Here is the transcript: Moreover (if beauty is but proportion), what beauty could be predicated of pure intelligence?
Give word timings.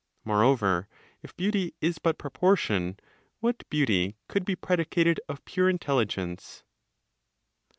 Moreover 0.25 0.87
(if 1.21 1.37
beauty 1.37 1.75
is 1.79 1.99
but 1.99 2.17
proportion), 2.17 2.99
what 3.39 3.69
beauty 3.69 4.15
could 4.27 4.45
be 4.45 4.55
predicated 4.55 5.19
of 5.29 5.45
pure 5.45 5.69
intelligence? 5.69 6.63